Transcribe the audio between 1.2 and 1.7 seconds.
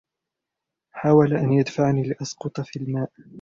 أن